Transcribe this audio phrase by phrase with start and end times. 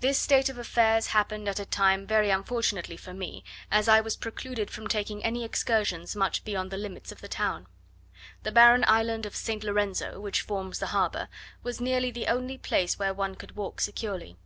[0.00, 4.14] This state of affairs happened at a time very unfortunately for me, as I was
[4.14, 7.66] precluded from taking any excursions much beyond the limits of the town.
[8.42, 9.64] The barren island of St.
[9.64, 11.28] Lorenzo, which forms the harbour,
[11.62, 14.36] was nearly the only place where one could walk securely.